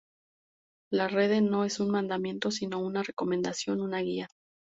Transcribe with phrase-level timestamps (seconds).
[0.91, 4.29] La Rede no es un mandamiento sino una recomendación, una guía.